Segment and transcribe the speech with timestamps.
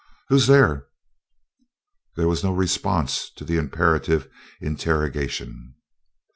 [0.29, 0.87] "Who's there?"
[2.15, 4.27] There was no response to the imperative
[4.59, 5.75] interrogation.